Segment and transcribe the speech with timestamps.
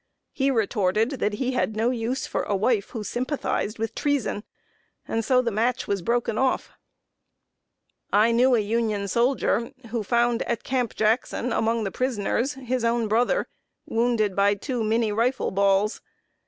[0.31, 4.43] He retorted that he had no use for a wife who sympathized with treason;
[5.07, 6.71] and so the match was broken off.
[8.09, 11.53] [Sidenote: BITTERNESS OF OLD NEIGHBORS.] I knew a Union soldier who found at Camp Jackson,
[11.53, 13.47] among the prisoners, his own brother,
[13.85, 16.01] wounded by two Minié rifle balls.